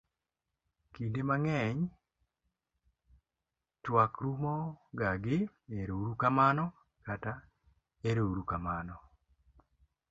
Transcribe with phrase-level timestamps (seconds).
[0.93, 1.79] kinde mang'eny
[3.83, 4.55] twak rumo
[4.97, 5.37] ga gi
[5.79, 6.65] erourukamano
[7.05, 7.33] kata
[8.09, 8.95] erourukamano